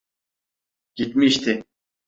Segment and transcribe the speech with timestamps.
[0.95, 1.63] Gitmişti.